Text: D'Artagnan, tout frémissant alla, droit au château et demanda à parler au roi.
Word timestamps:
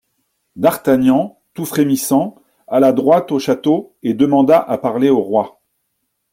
D'Artagnan, 0.55 1.37
tout 1.53 1.63
frémissant 1.65 2.33
alla, 2.65 2.91
droit 2.91 3.27
au 3.29 3.37
château 3.37 3.95
et 4.01 4.15
demanda 4.15 4.57
à 4.59 4.79
parler 4.79 5.11
au 5.11 5.21
roi. 5.21 5.61